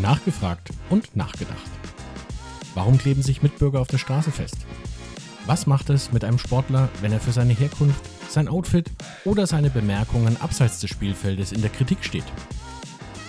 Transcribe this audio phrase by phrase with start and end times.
[0.00, 1.70] Nachgefragt und nachgedacht.
[2.74, 4.56] Warum kleben sich Mitbürger auf der Straße fest?
[5.46, 8.90] Was macht es mit einem Sportler, wenn er für seine Herkunft, sein Outfit
[9.24, 12.24] oder seine Bemerkungen abseits des Spielfeldes in der Kritik steht?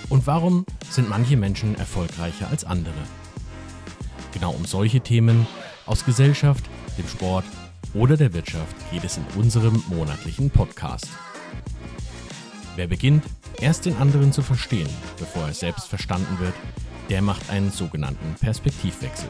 [0.07, 2.93] Und warum sind manche Menschen erfolgreicher als andere?
[4.33, 5.47] Genau um solche Themen
[5.85, 6.63] aus Gesellschaft,
[6.97, 7.45] dem Sport
[7.93, 11.07] oder der Wirtschaft geht es in unserem monatlichen Podcast.
[12.75, 13.25] Wer beginnt,
[13.61, 16.53] erst den anderen zu verstehen, bevor er selbst verstanden wird,
[17.09, 19.29] der macht einen sogenannten Perspektivwechsel.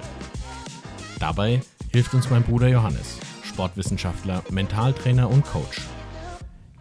[1.19, 5.81] Dabei hilft uns mein Bruder Johannes, Sportwissenschaftler, Mentaltrainer und Coach.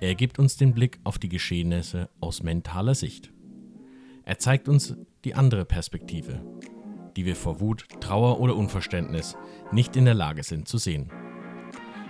[0.01, 3.33] Er gibt uns den Blick auf die Geschehnisse aus mentaler Sicht.
[4.25, 4.95] Er zeigt uns
[5.25, 6.41] die andere Perspektive,
[7.17, 9.37] die wir vor Wut, Trauer oder Unverständnis
[9.73, 11.11] nicht in der Lage sind zu sehen.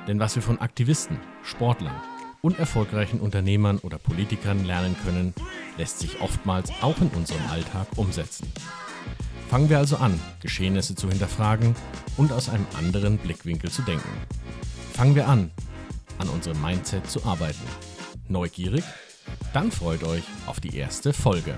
[0.06, 2.00] Denn was wir von Aktivisten, Sportlern
[2.42, 5.34] und erfolgreichen Unternehmern oder Politikern lernen können,
[5.78, 8.50] lässt sich oftmals auch in unserem Alltag umsetzen.
[9.48, 11.74] Fangen wir also an, Geschehnisse zu hinterfragen
[12.16, 14.08] und aus einem anderen Blickwinkel zu denken.
[14.92, 15.50] Fangen wir an,
[16.18, 17.66] an unserem Mindset zu arbeiten.
[18.28, 18.84] Neugierig?
[19.52, 21.56] Dann freut euch auf die erste Folge.